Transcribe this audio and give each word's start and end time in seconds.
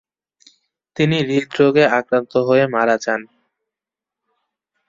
তিনি 0.97 1.17
হৃদরোগে 1.27 1.85
আক্রান্ত 1.99 2.33
হয়ে 2.47 2.65
মারা 2.67 2.95
যান। 3.03 3.21